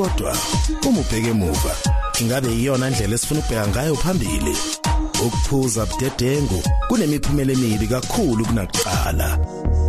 [0.00, 0.36] kodwa
[0.88, 1.76] uma ubheke emuva
[2.20, 4.56] ingabe iyona ndlela esifuna ukubheka ngayo phambili?
[5.26, 9.38] Ukuphuza budedengu kunemiphumela emibi kakhulu kunakuqala.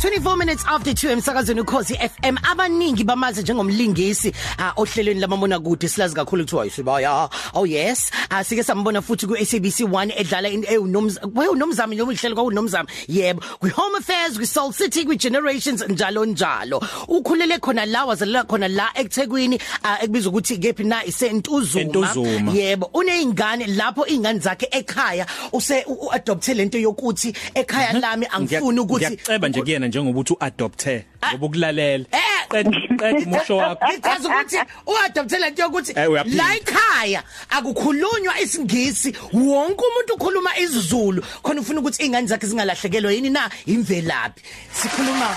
[0.00, 6.14] 24 minutes after 2 emsakazweni ukhosi FM abaningi bamazi njengomlingisi uh, ohlelweni lamamona kude silazi
[6.14, 8.10] kakhulu kuthiwa isibaya oh yes.
[8.30, 12.88] Uh, sike sambona futhi ku SABC 1 edlala in unomzamo noma ihlelo kwakunomzamo.
[13.08, 16.82] Yebo kwi home affairs kwi Soul City kwi generations njalo njalo.
[17.08, 22.52] Ukhulele khona la wazalela khona la eThekwini uh, ekubizwa ukuthi kephi na isentuzuma.
[22.52, 29.48] Yebo uneingane lapho ingane zakhe ekhaya use uadopthe lento yokuthi ekhaya lami angifuni ukuthi ngiyaceba
[29.48, 32.04] nje kuyena njengoba uthi uadopte ngoba ukulalela
[32.50, 32.66] qed
[32.98, 33.86] qed umusho wakho.
[33.92, 35.92] Ngichaza ukuthi uadopte lento yokuthi
[36.36, 43.30] la ekhaya akukhulunywa isingisi wonke umuntu ukhuluma isiZulu khona ufuna ukuthi ingane zakhe zingalahlekelwa yini
[43.30, 43.50] na?
[43.66, 44.42] Imvelaphi.
[44.72, 45.28] Sikhuluma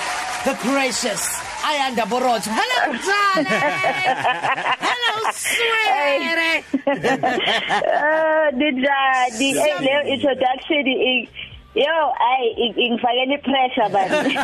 [0.46, 1.24] the precious
[1.66, 2.50] ayanda borotho.
[2.50, 3.50] Hello mzane
[4.86, 6.64] hello sweetie.
[7.94, 10.86] Uh dijadi hey le introduction
[11.75, 14.38] Yo ay ingifakela ipressure bani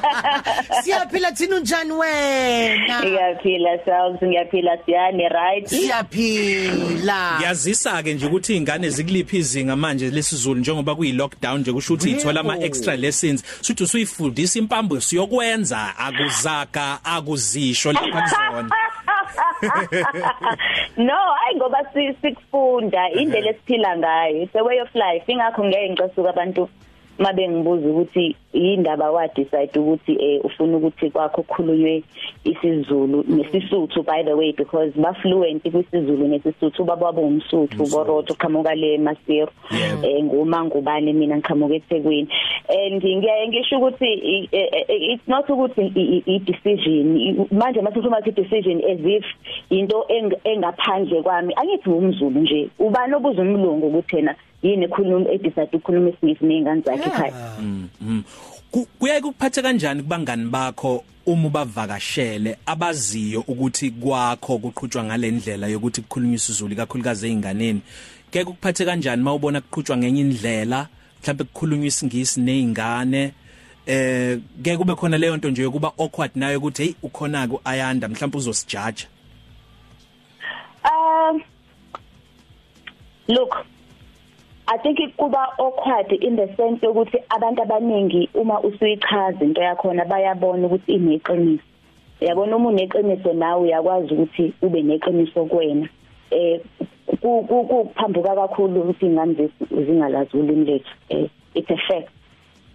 [0.82, 3.00] Siyaphila thina unjani wena?
[3.00, 5.66] Ngiyaphila selves ngiyaphila siyane right?
[5.68, 7.40] Siyaphila.
[7.42, 12.10] Yazisa ke nje ukuthi izingane zikuliphi izinga manje lesizulu njengoba kuyi lockdown nje kusho ukuthi
[12.10, 13.44] ithola ama extra lessons.
[13.60, 18.70] Suthi usuyifundisa impambo siyokwenza akuzaga akuzisho lapha kuzona.
[20.96, 21.84] no hayi ngoba
[22.22, 24.42] sikufunda indlela esiphila ngayo.
[24.42, 25.24] It's a way of life.
[25.26, 26.68] Ingakho ngeke ngicasuka abantu
[27.20, 32.02] mabe ngibuza ukuthi yindaba wa decide ukuthi eh ufuna ukuthi kwakho khulunywe
[32.44, 38.74] isiZulu nesisuthu by the way because ba fluent kwisizulu nesisuthu baba wabo umsuthu borotho qhamuka
[38.74, 39.52] le Masiro
[40.02, 42.28] eh nguma ngubani mina ngiqhamuka eThekwini.
[42.68, 45.92] And ngiyaye ngisho ukuthi it's not ukuthi
[46.26, 49.24] i decision manje mase ukhuluma ukuthi decision as if
[49.70, 50.04] into
[50.44, 56.82] engaphandle kwami angithi umzulu nje ubani obuza umlungu ukuthena yini ekhuluma edecide ukukhuluma isingisi nezingane
[56.82, 57.34] zakhe ekhaya?
[58.98, 66.76] Kuyaye kuphathe kanjani kubangani bakho uma bavakashele abaziyo ukuthi kwakho kuqhutshwa ngalendlela yokuthi kukhulunywe isiZulu
[66.76, 67.80] kakhulukazi einganeni
[68.30, 70.88] ke kuphathe kanjani mawubona kuqhutshwa ngenye indlela
[71.20, 73.32] mhlawumbe kukhulunywa isingisi nezingane
[73.86, 78.08] eh ke kube khona leyo nto nje yokuba awkward nayo ukuthi hey ukhona ku ayanda
[78.08, 79.06] mhlawumbe uzosijaja?
[80.84, 81.42] Um
[83.28, 83.66] look
[84.72, 90.66] I think kuba awkward in the sense ukuthi abantu abaningi uma usuyichaza into yakhona bayabona
[90.66, 91.62] ukuthi ineqiniso.
[92.20, 95.88] Yabona uma uneqiniso nawe uyakwazi ukuthi ube neqiniso kuwena.
[96.30, 96.60] Eh
[97.20, 100.94] kuphambuka kakhulu ukuthi ingane zingalazi ulimi lethu.
[101.08, 102.10] Eh it's a fact.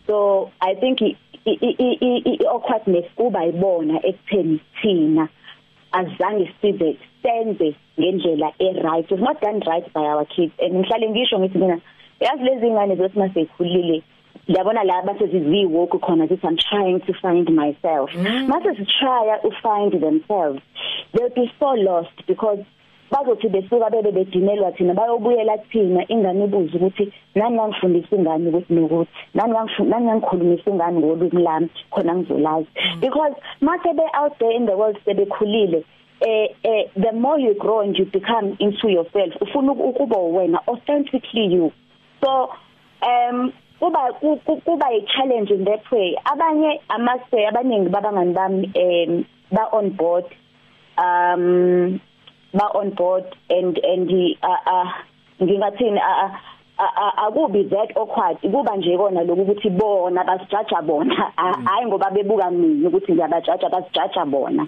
[0.06, 5.30] So i think i awkwardness kuba ibona ekutheni thina
[6.00, 10.54] azange sibe senze ngendlela e right it's not done right by our kids.
[10.60, 11.82] And ngihlale ngisho ngithi mina
[12.20, 14.04] yazi lezi ngane zothi masekhulile
[14.48, 18.10] yabona la base ziziwoke khona zithi i'm trying to find myself.
[18.16, 20.62] Mase si try to find themselves
[21.14, 22.60] they'll be so lost because
[23.12, 29.12] bazothi besuka bebe bedinelwa thina bayobuyela thina ingane ibuza ukuthi nani ngangifundisa ingane ukuthi nokuthi?
[29.34, 31.70] Nani nani ngangikhulumisa ingane ngolimi lami?
[31.92, 32.68] Khona ngizolazi.
[33.00, 35.84] Because mase be out there in the world sebekhulile
[36.22, 41.48] eh eh the more you grow and you become into yourself ufuna ukuba wena authentically
[41.54, 41.72] you.
[42.24, 42.50] So
[43.02, 46.16] um kuba kuba a challenge in that way.
[46.26, 50.26] Abanye amase abaningi babangani bami um ba on board
[50.98, 52.00] um
[52.56, 54.10] ba on board and and
[54.42, 54.90] uh, uh
[55.42, 56.00] ngingathini
[56.78, 58.38] akubi that awkward.
[58.42, 61.32] Kuba nje kona lokhu ukuthi bona basijaja bona.
[61.66, 64.66] Hayi ngoba bebuka mina ukuthi ngiyabajaja basijaja bona.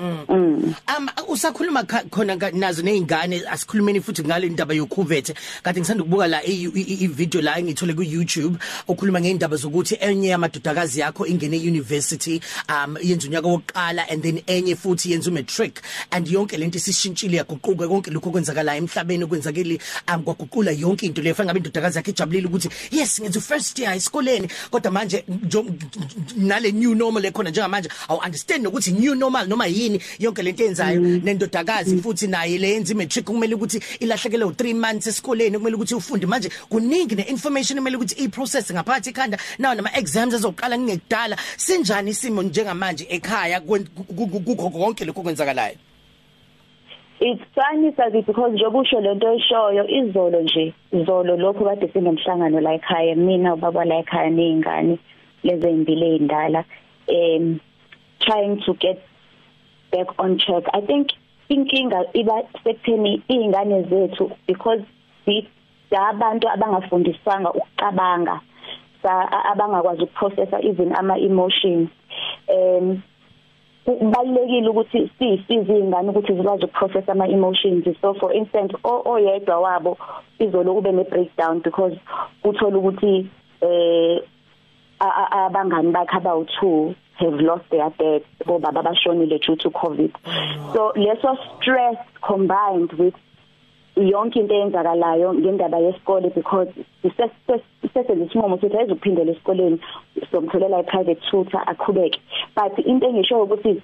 [0.00, 6.26] Um usakhuluma kha- khona nga- nazo nezingane asikhulumeni futhi ngale ndaba yokhuvethe kade ngisanda ukubuka
[6.26, 8.56] la i i- i- video la engithole ku YouTube
[8.88, 14.76] okhuluma ngeindaba zokuthi enye yamadodakazi yakho ingene university um yenza unyaka wokuqala and then enye
[14.76, 15.80] futhi yenza umatric.
[16.10, 21.34] And yonke lento isishintshile yaguquka konke lokho kwenzakala emhlabeni kwenzakeli um kwaguqula yonke into leyo
[21.34, 25.66] fanele ngabe indodakazi yakhe ijabulile ukuthi yes ngenza first year esikoleni kodwa manje njo-
[26.36, 29.89] nale new normal ekhona njengamanje awu understand nokuthi new normal noma yini.
[30.18, 35.58] Yonke lento yenzayo nendodakazi futhi naye le yenza imatric kumele ukuthi ilahlekele u3 months esikoleni
[35.58, 36.26] kumele ukuthi ufunde.
[36.26, 41.36] Manje kuningi neinformation kumele ukuthi iprocess ngaphakathi ekhanda nawo nama exams azoqala ngekudala.
[41.56, 45.76] Sinjani isimo njengamanje ekhaya kukho konke lokho kwenzakalayo
[47.20, 52.74] it's funny sazi because njengoba usho lento eshoyo izolo nje izolo lokho kade sinomhlangano la
[52.74, 54.98] ekhaya mina ubaba la ekhaya nezingane
[55.44, 56.64] leze imbili ezindala
[57.08, 57.60] um
[58.20, 58.98] trying to get
[59.92, 60.64] back on track.
[60.72, 61.10] I think
[61.48, 64.82] inkinga iba sekutheni izingane zethu because
[65.90, 68.40] abantu abangafundiswanga ukucabanga
[69.52, 71.90] abangakwazi ukuprocessa even ama emotions
[72.48, 73.02] um
[73.84, 79.98] kubalekile ukuthi sisize izingane ukuthi zikwazi ukuprocess ama emotions so for instance oyedwa wabo
[80.38, 81.96] izolo kube ne breakdown because
[82.44, 83.26] uthola ukuthi
[83.60, 84.22] eh
[85.00, 90.12] abangani bakhe about 2 have lost their dad obaba bashonile due to covid.
[90.72, 93.14] So leso stress combined with
[93.96, 96.68] yonke into eyenzakalayo ngendaba yesikole because
[97.02, 99.80] sisese lesinqumo sithi ayizuphindela esikoleni
[100.30, 102.18] somtholela i-private tutor aqhubeke.
[102.54, 103.82] But into engisho ukuthi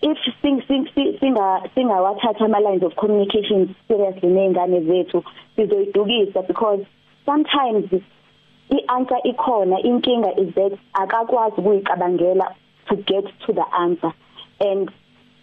[0.00, 5.24] if sing sing singa singawathatha ama lines of communication seriously nezingane zethu
[5.56, 6.84] sizoyidukisa because
[7.26, 7.90] sometimes
[8.70, 12.54] i-answer ikhona inkinga is that akakwazi ukuyicabangela
[12.88, 14.12] to get to the answer.
[14.60, 14.90] And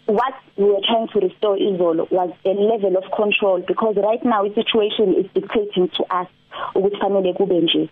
[0.06, 4.44] what we were trying to restore izolo was a level of control because right now
[4.44, 6.28] the situation is dictating to us
[6.76, 7.90] ukuthi fanele kube nje.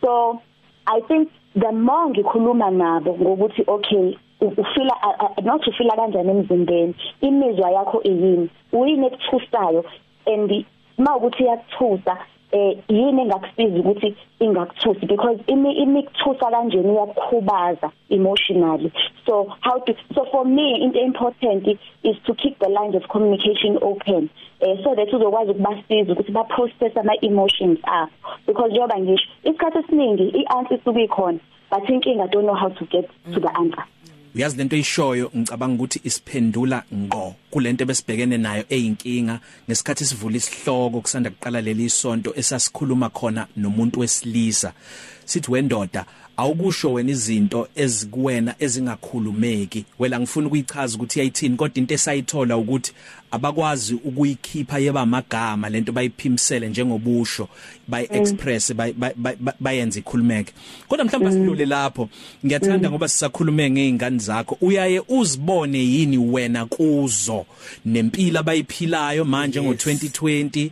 [0.00, 0.42] So
[0.86, 4.94] i think the more ngikhuluma nabo ngokuthi okay ufila
[5.42, 9.84] not ufila kanjani emzimbeni imizwa yakho eyini uyini ekuthusayo
[10.26, 10.64] and
[10.98, 12.18] mawukuthi iyakuthusa
[12.52, 15.06] eh yini engakusiza ukuthi ingakuthusi?
[15.06, 18.92] Because imi imikuthusa kanjeni iyakukhubaza emotionally.
[19.26, 21.66] So how to so for me into important
[22.02, 26.44] is to keep the lines of communication open eh so that uzokwazi ukubasiza ukuthi ba
[26.44, 28.10] process ama emotions up
[28.46, 31.38] because njengoba ngisho isikhathi esiningi ianswer isuke ikhona
[31.70, 33.84] but inkinga don't know how to get to the answer
[34.34, 39.40] uyazi lento eyishoyo ngicabanga ukuthi isiphendula ngqo kulento besibhekene nayo eyinkinga.
[39.68, 44.72] Ngesikhathi sivula isihloko kusanda kuqala leli sonto esasikhuluma khona nomuntu wesilisa.
[45.24, 46.06] Sithi wendoda
[46.36, 49.84] awukusho wena izinto ezikuwena ezingakhulumeki.
[49.98, 52.92] Wela ngifuna ukuyichaza ukuthi yayithini kodwa into esayithola ukuthi
[53.32, 57.48] abakwazi ukuyikhipha yeba amagama lento bayiphimisele njengobusho
[57.88, 58.72] bay express
[59.60, 60.52] bayenza ikhulumeke.
[60.88, 62.08] Kodwa mhlawumbe sidlule lapho.
[62.46, 64.56] Ngiyathanda ngoba sisakhulume ngeingane zakho.
[64.60, 67.46] Uyaye uzibone yini wena kuzo?
[67.84, 70.70] Nempilo abayiphilayo manje ngo2020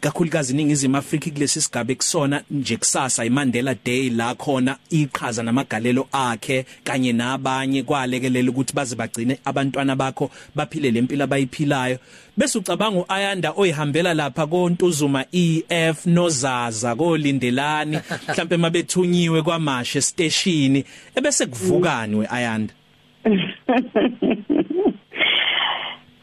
[0.00, 6.66] kakhulukazi ningizima Africa kulesi sigaba ekusona nje kusasa iMandela Day la khona iqhaza namagalelo akhe
[6.84, 7.82] kanye nabanye.
[7.82, 11.98] Kwalekelela ukuthi baze bagcine abantwana bakho baphile lempilo abayiphilayo.
[12.36, 20.82] Bese ucabanga uAyanda oyihambela lapha koNtuzuma EF nozaza kolindelani mhlambe mabethunyiwe kwamashe station
[21.16, 22.74] ebese kuvukani weAyanda?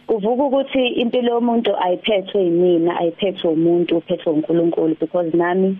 [0.07, 5.77] Kuvuka ukuthi impilo yomuntu ayiphethwe yimina ayiphethwe umuntu uphethwe uNkulunkulu because nami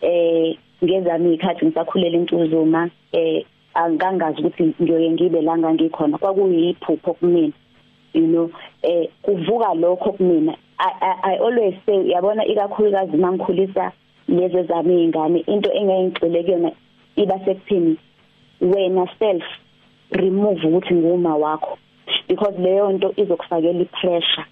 [0.00, 6.18] eh ngezami ikhathi ngisakhulela intuzuma eh angangazi ukuthi ngiyoye ngibe la ngangikhona.
[6.18, 7.52] Kwakuyiphupho kumina.
[8.14, 8.50] You know
[8.82, 10.56] eh kuvuka lokho kumina.
[10.78, 13.92] I, I, I always say yabona ikakhulukazi mangikhulisa
[14.28, 16.72] lezi zami izingane into engayingcile kuyona
[17.16, 17.96] iba sekuthini
[18.60, 19.42] wena self
[20.10, 21.78] remove ukuthi nguma wakho.
[22.28, 24.46] Because leyo nto izokufakela ipressure.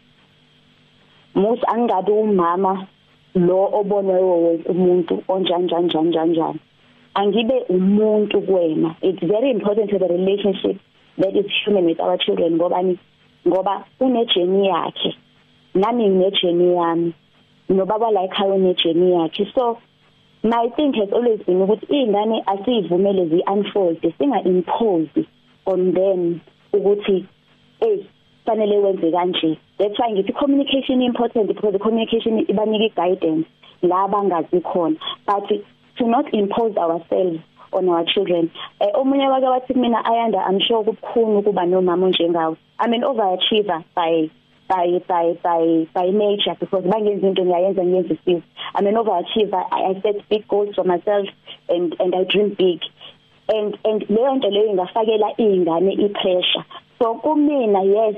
[1.35, 2.87] Musi angabe umama
[3.35, 6.61] lo obonwe wonke umuntu onjanja njanja njani
[7.15, 8.97] angibe umuntu kuwena.
[9.03, 10.81] It's very important to the relationship
[11.19, 12.99] that is human with our children ngoba ni
[13.49, 15.17] ngoba unejeni yakhe.
[15.75, 17.13] Nami nginejeni yami.
[17.69, 19.47] Nobaba la ekhaya unejeni yakhe.
[19.55, 19.79] So
[20.43, 25.27] my thing has always been ukuthi izingane asivumele zi unfold singa impose
[25.67, 26.41] on them
[26.73, 27.27] ukuthi
[27.81, 28.05] hey
[28.47, 29.59] fanele wenze kanje.
[29.79, 33.47] That's why ngithi communication important because the communication ibanika guidance
[33.83, 34.97] la bangazi khona.
[35.27, 35.49] But
[35.99, 37.41] to not impose ourselves
[37.73, 42.57] on our children eh omunye wake wathi mina ayanda i'm sure kubukhulu ukuba nomama onjengawe.
[42.81, 44.31] I mean overachiever by
[44.71, 48.43] by by by by nature because bangenza into ngiyayenza ngiyenza isizwe.
[48.75, 51.27] I'm an overachiever I, i set big goals for myself
[51.69, 52.81] and and i dream big.
[53.49, 56.65] And and leyo nto leyo ingafakela izingane ipressure.
[56.99, 58.17] So kumina yes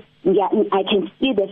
[0.73, 1.49] i can see the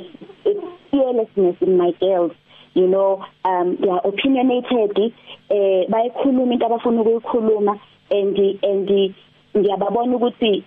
[0.90, 2.32] fearlessness in my girls.
[2.74, 5.14] You know um they are opinionated
[5.50, 9.14] eh bayikhuluma into abafuna ukuyikhuluma and and
[9.56, 10.64] ngiyababona ukuthi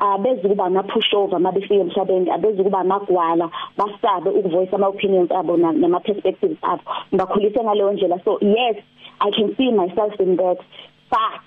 [0.00, 6.00] abezi kuba ama pushover mabefika emhlabeni abezi kuba amagwala basabe ukuvoice ama opinions abo nama
[6.00, 6.82] perspectives abo.
[7.14, 8.20] Ngibakhulise ngaleyo ndlela.
[8.24, 8.76] So yes
[9.20, 10.58] i can see myself in that
[11.10, 11.40] but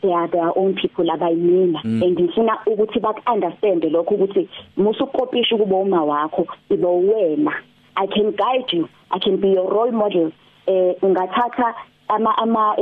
[0.00, 2.02] they are their own people abayimina mm.
[2.02, 7.52] and ngifuna ukuthi bak understand lokho ukuthi musukopisha kuba uma wakho ibe wena
[7.96, 8.88] i can guide you.
[9.10, 10.32] I can be your role model.
[10.66, 11.74] Eh ungathatha
[12.08, 12.76] ama ama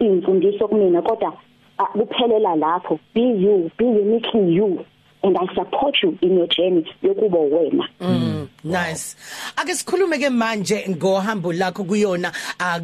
[0.00, 1.32] imfundiso kumina kodwa
[1.78, 2.98] kuphelela lapho.
[3.14, 4.84] Be you be uniquely you
[5.22, 7.88] and I support you in your journey yokuba wena.
[8.00, 9.16] Mm nice.
[9.56, 12.32] Ake sikhulume ke manje ngohambo lakho kuyona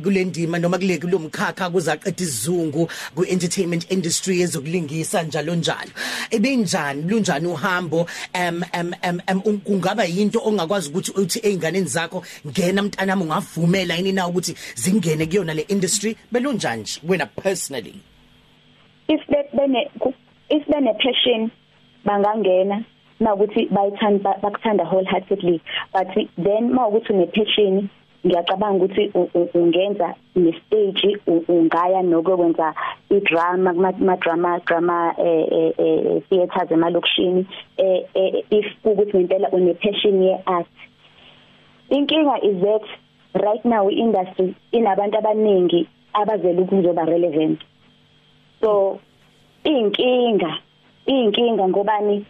[0.02, 5.90] kulendima noma kule kulomkhakha kuzaqeda izungu ku entertainment industry ezokulingisa njalo njalo.
[6.30, 8.06] Ebinjani lunjani uhambo?
[8.32, 14.28] Em em em kungaba yinto ongakwazi ukuthi uthi einganeni zakho ngena mntanami ungavumela yini na
[14.28, 16.16] ukuthi zingene kuyona le industry?
[16.32, 18.00] Belunjani wena personally?
[19.14, 19.20] If
[19.56, 19.80] bene
[20.50, 21.50] if bene passion
[22.06, 22.84] bangangena.
[23.20, 25.60] Mawukuthi bayithanda bakuthanda wholeheartedly.
[25.92, 27.90] But then mawukuthi une passion
[28.24, 29.10] ngiyacabanga ukuthi
[29.54, 31.16] ungenza ne stage
[31.48, 32.74] ungaya nokwenza
[33.10, 37.46] idrama kuma drama drama eh eh theaters emalokishini
[37.78, 38.04] eh
[38.50, 40.66] if ukuthi ngempela une passion ye art
[41.90, 42.84] inkinga is that
[43.34, 47.60] right now industry inabantu abaningi abazela ukuzoba relevant.
[48.60, 48.98] So
[49.64, 50.58] inkinga
[51.06, 52.24] inkinga ngobani?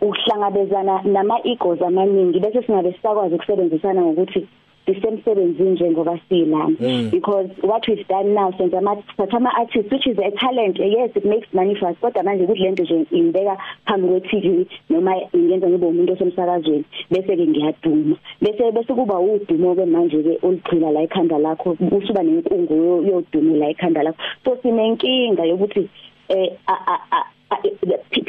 [0.00, 4.46] Uhlangabezana nama egos amaningi bese singabe sisakwazi ukusebenzisana ngokuthi
[4.94, 7.10] sisemsebenzini njengoba silana mm.
[7.10, 8.96] because what we've done now since ama
[9.30, 12.62] ama artists which is a talent yes it makes money for us kodwa manje kuthi
[12.62, 18.16] lento nje ingibeka phambi kwe TV noma ingenza ngibe umuntu osemsakazweni bese ke ngiyaduma.
[18.40, 23.70] Bese bese kuba udumo ke manje ke oligcina la ekhanda lakho usuba nenkungu yoduma la
[23.70, 24.18] ekhanda lakho.
[24.44, 25.88] So sinenkinga yokuthi
[26.28, 26.56] eh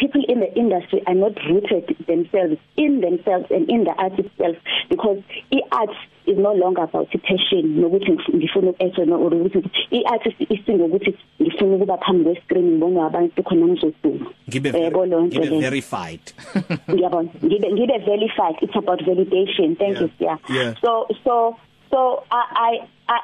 [0.09, 4.55] people in the industry are not rooted themselves in themselves and in the art itself
[4.89, 5.89] because i-art
[6.25, 11.75] is no longer about passion nokuthi ngifuna uku-etha no or ukuthi i-art isingo ukuthi ngifuna
[11.75, 14.25] ukuba phambi kwe-screen ngibona abantu khona ngizoduma.
[14.47, 16.21] Nto le verified.
[16.91, 18.55] Ngiyabona ngibe ngibe verified.
[18.61, 19.77] It's about validation.
[19.77, 20.01] Thank yeah.
[20.01, 20.37] you yeah.
[20.49, 20.73] yeah.
[20.81, 21.57] So so
[21.91, 23.19] so i i, I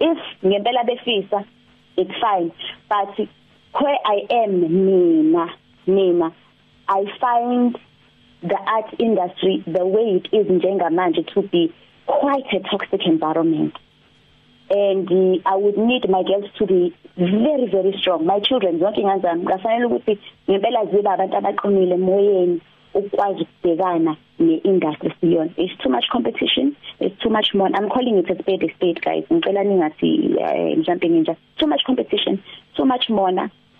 [0.00, 1.44] if ngempela befisa
[1.96, 2.52] it's fine.
[2.88, 3.28] But
[3.72, 5.46] where I am mina
[5.86, 6.32] mina
[6.88, 7.78] I find
[8.42, 11.72] the art industry the way it is njengamanje to be
[12.06, 13.74] quite a toxic environment.
[14.70, 18.26] And uh, I would need my girls to be very very strong.
[18.26, 22.60] My children zonke ingazami ngafanele ukuthi ngempela zibe abantu abaqinile emoyeni
[22.94, 25.50] ukwazi ukubhekana ne-industry siyona.
[25.56, 26.76] It's too much competition.
[27.00, 29.24] It's too much more i'm calling it a spade a spade guys.
[29.30, 32.42] Ngicela ningathi uh, mhlambe nginja too much competition.
[32.76, 33.32] Too much more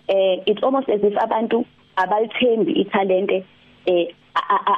[0.09, 1.65] eh it's almost as if abantu
[1.97, 3.45] abalithembi ithalente
[3.87, 4.07] eh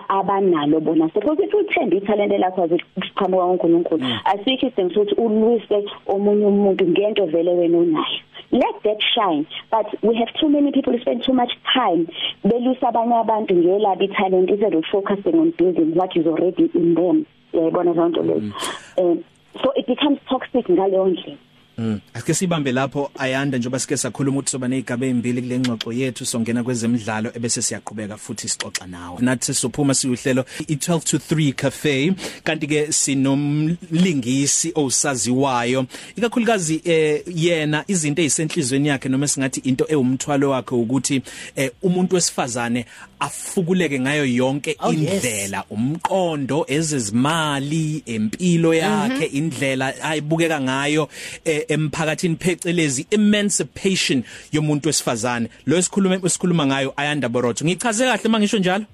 [0.08, 1.08] abanalo bona.
[1.14, 7.50] Because if uthemba ithalente lakho asiqhamuka ngoNkulunkulu asikho isidingo sokuthi ulwise omunye umuntu ngento vele
[7.50, 11.52] wena onayo let that shine but we have too many people who spend too much
[11.74, 12.06] time
[12.44, 17.26] belusa abanye abantu ngelabo italent instead of focusing on building what is already in them.
[17.52, 18.52] Yayibona zonke lezo?
[18.98, 19.24] Um
[19.62, 21.36] so it becomes toxic ngaleyo ndlela.
[21.78, 22.00] Mm.
[22.14, 26.64] Ake sibambe lapho ayanda njoba sike sakhuluma ukuthi soba nezigaba ezimbili kule ngxoxo yethu songena
[26.64, 29.18] kwezemidlalo ebese siyaqhubeka futhi sixoxa nawe.
[29.20, 32.14] Nathi sophuma siuhlelo i12 to 3 cafe
[32.44, 40.74] kanti ke sinomlingisi osaziwayo ikakhulukazi eh yena izinto ezisenhlizweni yakhe noma singathi into ewumthwalo wakhe
[40.74, 41.22] ukuthi
[41.56, 42.86] eh umuntu wesifazane
[43.18, 45.66] afukuleke ngayo yonke Oh, indlela yes.
[45.70, 49.36] umqondo ezezimali empilo yakhe mm -hmm.
[49.36, 51.08] indlela ayibukeka ngayo
[51.44, 55.48] eh, emphakathini phecelezi emancipation yomuntu wesifazane.
[55.66, 57.64] Lo esikhuluma esikhuluma ngayo ayanda borotho.
[57.64, 58.84] Ngichaze kahle mangisho njalo?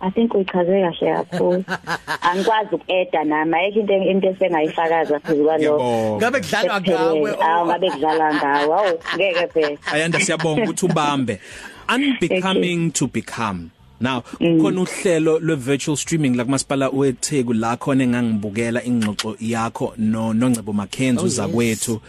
[0.00, 1.64] I think uyichaze kahle kakhulu.
[2.28, 6.16] Angikwazi ukueda nama ayikho into into esengayifakaza phezu kwalokho.
[6.16, 7.36] ngabe kudlalwa ngawe?
[7.40, 8.74] Awu ngabe kudlala ngawe.
[8.74, 9.78] Awu ngeke phela.
[9.92, 11.40] ayanda siyabonga ukuthi ubambe.
[11.88, 13.70] Unbecoming to become.
[14.00, 20.32] Now khona uhlelo lwe virtual streaming la kumasipala weTheku la khona engangibukela ingxoxo yakho no
[20.32, 21.34] Nongcebo Makhenzo Oh, yes.
[21.36, 22.00] zakwethu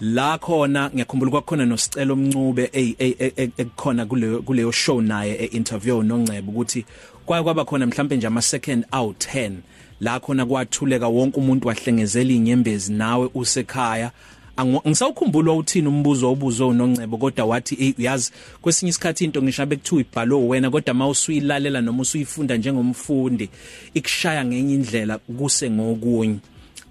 [0.00, 2.70] la khona ngiyakhumbula kwakhona nosicelo omncube
[3.58, 6.84] ekukhona kuleyo kuleyo show naye einterview noNcebo ukuthi
[7.26, 9.52] kwaye kwaba khona mhlambe nje ama second out 10
[10.00, 14.10] la khona kwathuleka wonke umuntu wahlengezela inyembezi nawe usekhaya.
[14.64, 20.70] Ngisawukhumbula uthini umbuzo obuzo uNongcebo kodwa wathi uyazi kwesinye isikhathi into ngisho bekuthiwa ibhalo wena
[20.70, 23.50] kodwa mawusuyilalela noma usuyifunda njengomfundi
[23.94, 26.38] ikushaya ngenye indlela kuse ngokunye.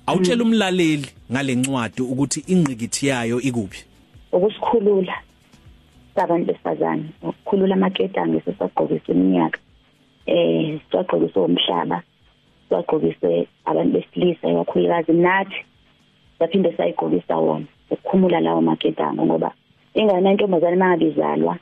[0.06, 3.86] Awutshela umlaleli ngalencwadi ukuthi ingqikithi yayo ikuphi?
[4.32, 5.14] Ukusikhulula
[6.16, 9.60] sabantu besifazane ukukhulula amaketanga sesagqokisa iminyaka
[10.26, 12.04] eh sagqokisa umhlaba
[12.70, 15.66] sagqokise abantu besilisa kakhulukazi nathi
[16.40, 19.52] saphinde sayigqokisa wona ukukhumula lawo maketanga ngoba
[19.94, 21.58] ingane yentombazane mangabizalwa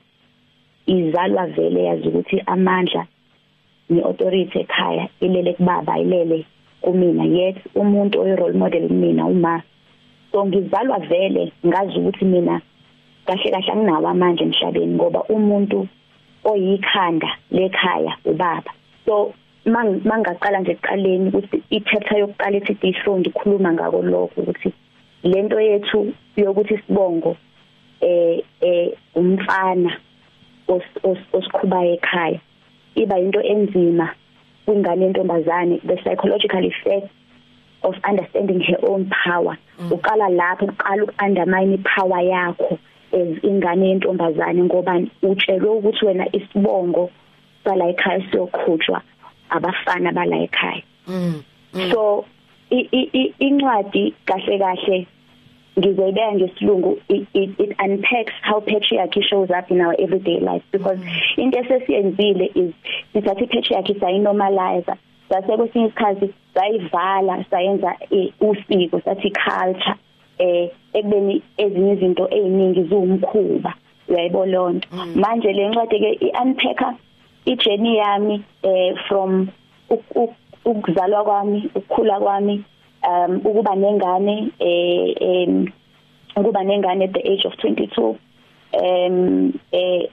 [0.85, 3.07] izalwa vele yazi ukuthi amandla
[3.89, 6.45] ne-authority ekhaya ilele kubaba ilele
[6.81, 7.23] kumina.
[7.25, 9.61] Yet umuntu oyi role model kumina uma
[10.31, 12.61] so ngizalwa vele ngazi ukuthi mina
[13.25, 15.87] kahle kahle anginawo amandla emhlabeni ngoba umuntu
[16.43, 18.71] oyikhanda lekhaya ubaba.
[19.05, 19.33] So
[20.09, 24.69] mangaqala nje ekuqaleni ukuthi i-chapter yokuqala ethi ihlonde ikhuluma ngako lokho ukuthi
[25.23, 27.35] lento yethu yokuthi sibongo
[28.01, 29.91] eh eh umfana
[31.33, 32.39] osikhubaye ekhaya
[32.95, 34.09] iba into enzima
[34.65, 37.07] kwingane yentombazane the psychological effect
[37.83, 39.91] of understanding her own power mm.
[39.91, 42.79] uqala lapho uqala ukundermine ipower yakho
[43.13, 47.09] as ingane yentombazane ngoba utshelwe ukuthi wena isibongo
[47.63, 49.01] sala ekhaya siyokhutshwa
[49.49, 51.91] abafana bala ekhaya mm, mm.
[51.91, 52.25] so
[53.39, 55.07] incwadi kahle kahle
[55.79, 60.97] ngizoyibeka ngesilungu it, it, it unpacks how patriarchy shows up in our everyday life because
[60.97, 61.37] mm.
[61.37, 62.73] into esesiyenzile is
[63.13, 64.93] sithatha patriarchy sayinormalize
[65.29, 67.95] sase kwesinye isikhathi sayivala sayenza
[68.41, 69.95] usiko sathi culture
[70.37, 73.73] eh ekubeni ezinye izinto eziningi ziwumkhuba
[74.07, 76.93] uyayibona lonto manje le ncwadi ke iunpacker
[77.47, 79.47] ijourney yami eh from
[80.65, 82.63] ukuzalwa kwami ukukhula kwami
[83.09, 85.71] um ukuba nengane eh em
[86.35, 88.15] ukuba nengane at the age of 22
[88.73, 90.09] um eh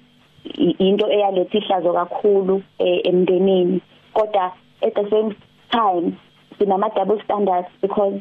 [0.79, 3.81] into eyaletha ihlazo kakhulu eh, emndenini.
[4.15, 5.35] Kodwa at the same
[5.71, 6.17] time
[6.59, 8.21] sinama double standards because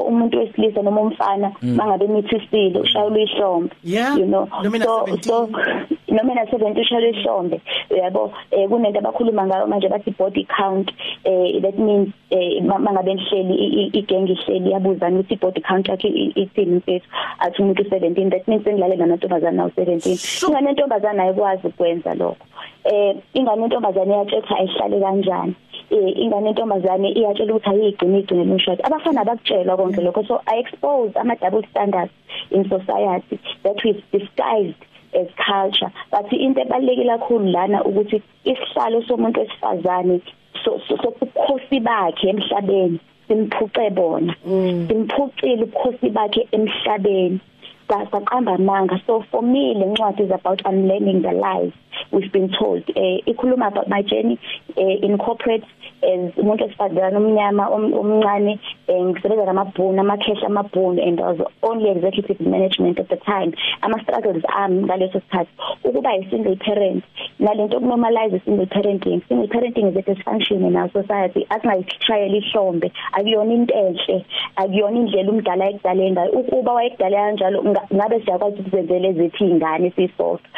[0.00, 3.74] umuntu wesilisa noma umfana mangabe mithisile ushayela ihlombe
[4.18, 4.48] you know.
[4.82, 5.48] so so
[6.08, 7.60] noma na 70 ushayela ihlombe
[7.96, 10.90] yabo eh kunento abakhuluma ngayo manje bathi body count
[11.24, 17.08] eh that means eh mangabe nihleli igenge ihleli yabuzana ukuthi body count yakhe ithini mfethu
[17.38, 22.46] athi umuntu 17 that means ngilale namantombazana nawo 17 ingane intombazana ayikwazi ukwenza lokho.
[22.84, 25.54] Eh ingane intombazane yatshetha ayihlale kanjani.
[25.54, 30.26] eh ingane intombazane iyatshela ukuthi ayigcine igcine lomshado abafana bakutshelwa konke lokho.
[30.26, 32.12] So i expose ama double standards
[32.50, 34.82] in society that we disguised
[35.14, 35.92] as culture.
[36.10, 40.20] But into ebalekile kakhulu lana ukuthi isihlalo somuntu wesifazane
[40.64, 44.34] so sokukhosi bakhe emhlabeni simphuce bona.
[44.46, 44.88] Mm.
[44.88, 47.40] simphucile ubukhosi bakhe emhlabeni.
[47.88, 48.98] Saqamba amanga.
[49.06, 51.72] So for me le ncwadi is about unlearning the lies.
[52.12, 54.38] We've been told eh ikhuluma about my journey
[54.76, 55.64] eh, in corporate
[56.02, 62.40] as umuntu esifazana omnyama omncane eh, ngisebenza namabhunu amakhesha amabhunu and I was only executive
[62.40, 63.52] management at the time.
[63.82, 65.50] Ama struggles ami ngaleso sikhathi
[65.84, 67.04] ukuba i single parent
[67.40, 69.22] nalento okunormalize single parenting.
[69.28, 71.46] Single parenting is a dysfunction in our society.
[71.50, 74.24] Asingayishayela ihlombe akuyona into enhle
[74.56, 76.30] akuyona indlela umdala ekudale ngayo.
[76.30, 80.48] Ukuba wayekudala kanjalo ngabe siyakwazi ukuzenzela ezithi ingane sisodwa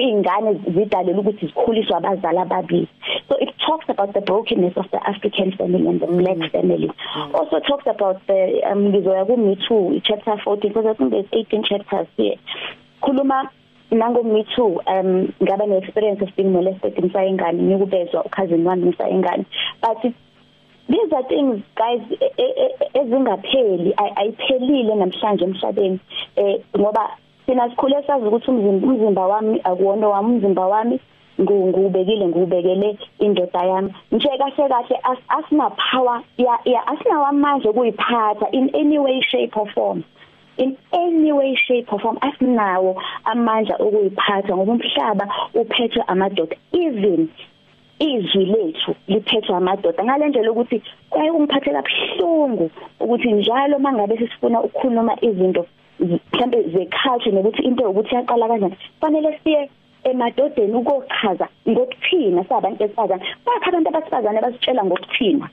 [0.00, 0.54] ingane
[0.90, 2.88] zidalela ukuthi zikhuliswe abazali ababili
[3.28, 6.50] so it talks about the brokenness of the African family and the black mm.
[6.50, 7.34] family mm.
[7.34, 11.30] also talks about the um ngizoya ku me too chapter 14 because I think there's
[11.32, 12.36] 18 chapters here
[13.02, 13.48] khuluma
[13.90, 19.46] nango me too um ngaba ne experience of being molested ngisayingane ngikubezwa cousin wami ngisayingane
[19.80, 20.02] but
[20.90, 25.98] these are things guys e, e, e, ezingapheli ayiphelile namhlanje emhlabeni
[26.36, 31.00] eh ngoba sina sikhule sazi ukuthi umzimba umzimba wami akuwona wami umzimba wami
[31.40, 33.94] ngubekile ngubekele indoda yami.
[34.12, 34.96] Nje kahle kahle
[35.28, 40.04] asina power ya asinawo amandla kuyiphatha in any way shape or form.
[40.58, 46.56] In any way shape or form asinawo amandla okuyiphatha ngoba umhlaba uphethwe amadoda.
[46.72, 47.28] Even
[47.98, 50.04] izwi lethu liphethwe amadoda.
[50.04, 55.66] Ngalendlela ukuthi kwaye kungiphathe kabuhlungu ukuthi njalo mangabe sifuna ukukhuluma izinto
[56.00, 58.76] mhlambe zeculture nokuthi into ukuthi yaqala kanjani.
[59.00, 59.70] Fanele siye
[60.04, 63.22] emadodeni ukochaza ngokuthina sabantu besifazane.
[63.44, 65.48] Bakho abantu abasifazane basitshela ngokuthina.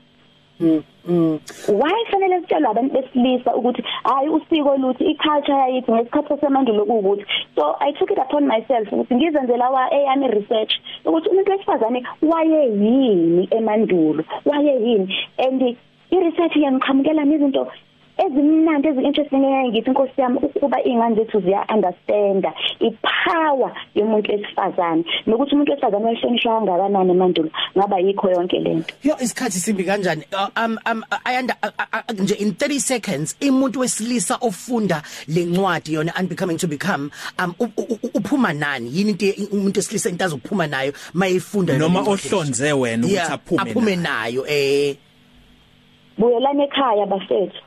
[0.60, 7.76] Why fanele sitshelwe abantu besilisa ukuthi hayi usiko luthi iculture yayithi ngesikhathi semandulo ukuthi so
[7.80, 10.72] i took it upon myself ukuthi ngizenzela wa eyami research
[11.06, 14.24] ukuthi umuntu wesifazane waye yini emandulo?
[14.44, 15.14] Waye yini?
[15.38, 15.62] And
[16.10, 17.70] i-research yangiqhamukela izinto
[18.26, 25.04] ezimnandi ezinteresting engithi inkosi yami ukuba ingane zethu ziya understanda ipower yomuntu wesifazane.
[25.26, 30.24] Nokuthi umuntu wesifazane wayihlonishwa kangakanani emandulo ngaba yikho yonke lento yo isikhathi simbi kanjani?
[30.32, 31.56] Uh, um um ayanda
[32.18, 37.98] nje in 30 seconds umuntu wesilisa ofunda lencwadi yona unbecoming to become um u- u-
[38.02, 38.90] u- uphuma nani?
[38.92, 39.26] Yini into
[39.56, 44.42] umuntu wesilisa into azophuma nayo mayifunda noma ohlonze wena ukuthi Yeah, aphume aphume nayo.
[44.42, 44.96] nayo eh.
[46.18, 47.62] Buyelana ekhaya bafethu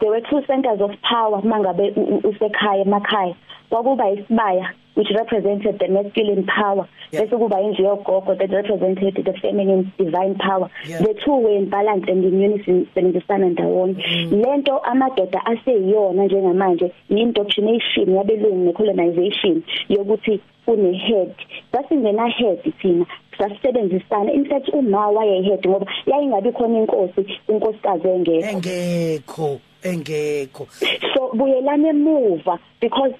[0.00, 1.92] there were two centers of power mangabe
[2.24, 3.34] usekhaya emakhaya
[3.70, 9.92] kwakuba isibaya which represented the masculine power bese kuba indlu yogogo that represented the feminine
[9.98, 10.70] divine power.
[10.86, 10.98] Yeah.
[10.98, 14.04] the two were in balance and in unison sebenzisana ndawonye.
[14.30, 21.34] Lento amadoda aseyiyona njengamanje indoctrination yabelungu necolonization yokuthi une head.
[21.72, 23.06] Sasingena head thina
[23.38, 28.48] sasebenzisana in fact uma wayehead ngoba yayingabi khona inkosi inkosikazi engekho.
[28.50, 29.60] Engekho.
[29.82, 30.66] Engekho
[31.14, 33.14] so buyelana emuva because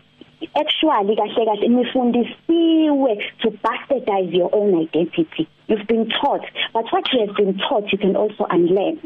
[0.55, 7.21] actually kahle kahle nifundisiwe to bastardize your own identity you've been taught but what you
[7.21, 8.99] have been taught you can also unlearn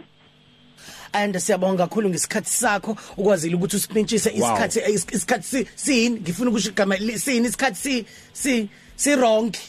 [1.13, 4.37] and siyabonga kakhulu ngesikhathi sakho ukwazile ukuthi usipintshise Wow.
[4.39, 9.47] isikhathi is- isikhathi si- sini ngifuna ukusho igama li- sini isikhathi si si si wrong
[9.47, 9.61] eh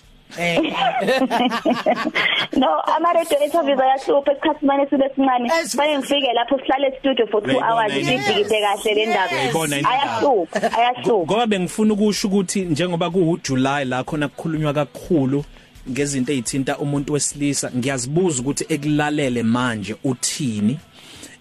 [2.58, 5.78] no ama radio interviews ayahlupha esikhathi manje sibe sincane Yes.
[5.78, 11.26] banye ngifike lapho sihlale studio for 2 Uyayibona hours sidikide kahle le ndaba ayahlupha ayahlupha
[11.26, 15.44] ngoba bengifuna ukusho ukuthi njengoba ku July la khona kukhulunywa kakhulu
[15.90, 20.80] ngezinto ezithinta umuntu wesilisa ngiyazibuza ukuthi ekulalele manje uthini?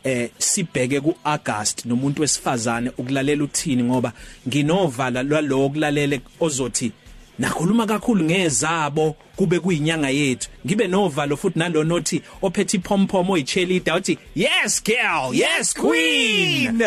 [0.04, 4.12] Eh sibheke kuAugust nomuntu wesifazane ukulalela uthini ngoba
[4.48, 6.92] nginovala lwalowo kulalele ozothi
[7.40, 10.48] nakhuluma kakhulu ngezabo kube kuyinyanga yethu.
[10.66, 16.82] Ngibe novalo futhi nalona othi ophethe iphomphomo oyicheerleader uthi yes girl yes queen.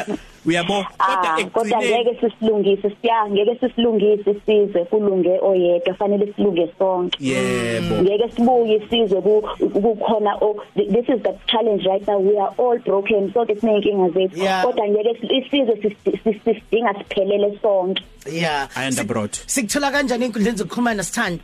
[0.45, 0.85] Uyabo?
[0.99, 7.17] Ah, kodwa ngeke sisilungise siya ngeke sisilungise isizwe kulunge oyedwa fanele silunge sonke.
[7.19, 7.95] Yebo.
[8.03, 9.41] Ngeke sibuye isizwe ku-
[9.73, 12.19] kukhona o- this is the challenge right now.
[12.19, 14.37] We are all broken so ke sinenkinga zethu.
[14.43, 14.63] Yeah.
[14.65, 18.03] kodwa ngeke si- isizwe sis- sis- sisidinga siphelele sonke.
[18.31, 18.67] Yeah.
[18.77, 19.31] Ayanda Broad.
[19.47, 21.43] sikuthola kanjani inkundleni zokuxhumana sithanda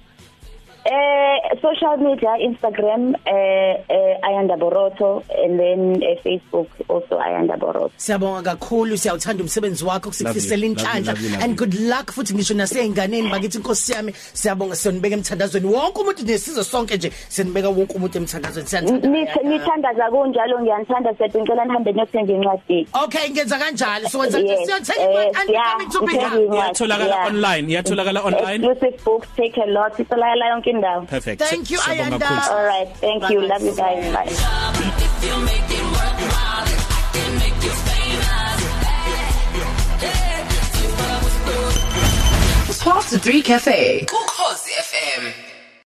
[0.86, 7.92] eh social media Instagram eh eh Ayanda Boroto and then eh, Facebook also Ayanda Boroto
[7.98, 11.12] Siyabonga kakhulu siyawuthanda umsebenzi wakho kusifisela Lovely, inhlanhla.
[11.13, 11.44] lovely, lovely.
[11.46, 15.68] and good luck futhi ngisho naseyinganeni bakithi inkosi yami siyabonga siyonibeka emthandazweni.
[15.68, 18.68] Wonke umuntu nesizwe sonke nje sinibeka wonke umuntu emthandazweni.
[18.68, 22.88] Siyanithanda Nith- nithandaza kunjalo ngiyanithanda siyadingela nihambe niyothenga incwadi.
[23.04, 24.10] Okay ngenza kanjalo.
[24.10, 27.28] So wenza Yes, siyothenga eh, and yeah, coming to be ngithenga here incwadi, iyatholakala yeah.
[27.28, 28.63] online iyatholakala online.
[28.65, 29.94] Exclusive books take a lot.
[30.00, 32.30] Itholakala yonke indawo perfect Thank you, Ayanda.
[32.54, 37.32] all right thank you love you guys bye If you make it worthwhile, I can
[37.44, 38.40] make you famous.
[42.84, 44.06] Past the 3 Cafe.
[44.06, 44.72] Ukhozi